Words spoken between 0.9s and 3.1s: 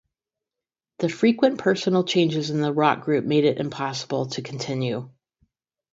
The frequent personal changes in the rock